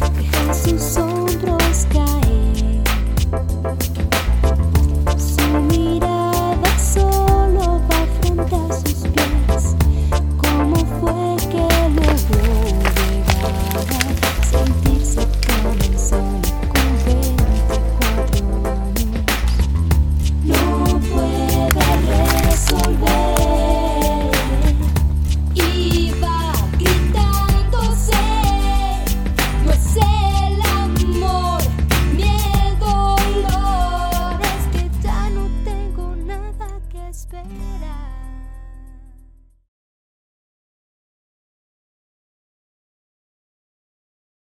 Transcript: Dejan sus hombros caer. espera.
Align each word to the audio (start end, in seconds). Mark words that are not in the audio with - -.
Dejan 0.00 0.54
sus 0.54 0.96
hombros 0.96 1.86
caer. 1.92 2.23
espera. 37.14 38.23